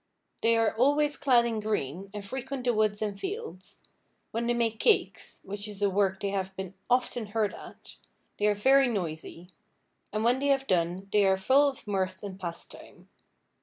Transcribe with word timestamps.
They 0.41 0.57
are 0.57 0.75
always 0.77 1.15
clad 1.15 1.45
in 1.45 1.59
green, 1.59 2.09
and 2.11 2.25
frequent 2.25 2.63
the 2.63 2.73
woods 2.73 3.03
and 3.03 3.19
fields; 3.19 3.83
when 4.31 4.47
they 4.47 4.55
make 4.55 4.79
cakes 4.79 5.41
(which 5.45 5.67
is 5.67 5.83
a 5.83 5.91
work 5.91 6.19
they 6.21 6.31
have 6.31 6.55
been 6.55 6.73
often 6.89 7.27
heard 7.27 7.53
at) 7.53 7.97
they 8.39 8.47
are 8.47 8.55
very 8.55 8.87
noisy; 8.87 9.49
and 10.11 10.23
when 10.23 10.39
they 10.39 10.47
have 10.47 10.65
done, 10.65 11.07
they 11.13 11.23
are 11.27 11.37
full 11.37 11.69
of 11.69 11.85
mirth 11.85 12.23
and 12.23 12.39
pastime. 12.39 13.09